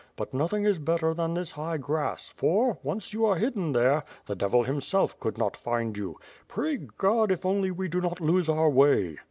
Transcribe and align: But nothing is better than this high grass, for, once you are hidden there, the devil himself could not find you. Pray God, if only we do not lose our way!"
But 0.15 0.33
nothing 0.33 0.65
is 0.65 0.79
better 0.79 1.13
than 1.13 1.35
this 1.35 1.51
high 1.51 1.77
grass, 1.77 2.33
for, 2.35 2.79
once 2.81 3.13
you 3.13 3.23
are 3.27 3.35
hidden 3.35 3.71
there, 3.71 4.01
the 4.25 4.35
devil 4.35 4.63
himself 4.63 5.19
could 5.19 5.37
not 5.37 5.55
find 5.55 5.95
you. 5.95 6.17
Pray 6.47 6.77
God, 6.77 7.31
if 7.31 7.45
only 7.45 7.69
we 7.69 7.87
do 7.87 8.01
not 8.01 8.19
lose 8.19 8.49
our 8.49 8.67
way!" 8.67 9.19